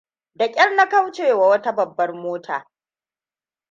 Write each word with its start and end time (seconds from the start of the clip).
Da 0.35 0.47
kyar 0.51 0.75
na 0.75 0.87
kaucewa 0.89 1.47
wata 1.47 1.71
babbar 1.75 2.13
mota. 2.13 2.67